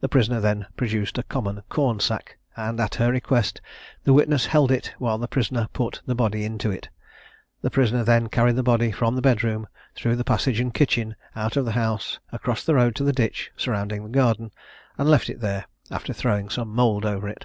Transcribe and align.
The 0.00 0.08
prisoner 0.08 0.40
then 0.40 0.64
produced 0.74 1.18
a 1.18 1.22
common 1.22 1.62
corn 1.68 2.00
sack, 2.00 2.38
and, 2.56 2.80
at 2.80 2.94
her 2.94 3.12
request, 3.12 3.60
the 4.02 4.14
witness 4.14 4.46
held 4.46 4.70
it 4.72 4.94
whilst 4.98 5.20
the 5.20 5.28
prisoner 5.28 5.68
put 5.74 6.00
the 6.06 6.14
body 6.14 6.44
into 6.46 6.70
it; 6.70 6.88
the 7.60 7.68
prisoner 7.68 8.04
then 8.04 8.30
carried 8.30 8.56
the 8.56 8.62
body 8.62 8.90
from 8.90 9.16
the 9.16 9.20
bed 9.20 9.44
room, 9.44 9.68
through 9.96 10.16
the 10.16 10.24
passage 10.24 10.60
and 10.60 10.72
kitchen, 10.72 11.14
out 11.36 11.58
of 11.58 11.66
the 11.66 11.72
house, 11.72 12.18
across 12.32 12.64
the 12.64 12.74
road 12.74 12.94
to 12.94 13.04
the 13.04 13.12
ditch 13.12 13.50
surrounding 13.54 14.02
the 14.02 14.08
garden, 14.08 14.50
and 14.96 15.10
left 15.10 15.28
it 15.28 15.40
there, 15.40 15.66
after 15.90 16.14
throwing 16.14 16.48
some 16.48 16.70
mould 16.70 17.04
over 17.04 17.28
it. 17.28 17.44